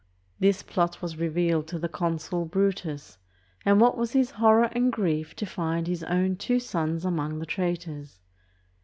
This 0.39 0.63
plot 0.63 0.99
was 1.03 1.19
revealed 1.19 1.67
to 1.67 1.77
the 1.77 1.87
consul 1.87 2.43
Brutus, 2.45 3.19
and 3.63 3.79
what 3.79 3.95
was 3.99 4.13
his 4.13 4.31
horror 4.31 4.67
and 4.71 4.91
grief 4.91 5.35
to 5.35 5.45
find 5.45 5.85
his 5.85 6.01
own 6.05 6.37
two 6.37 6.59
sons 6.59 7.05
among 7.05 7.37
the 7.37 7.45
trai 7.45 7.75
tors. 7.79 8.19